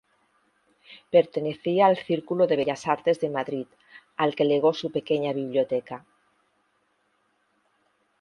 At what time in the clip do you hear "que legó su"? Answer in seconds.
4.33-4.91